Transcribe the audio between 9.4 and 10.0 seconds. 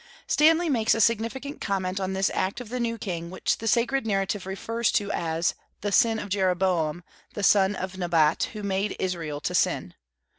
to sin."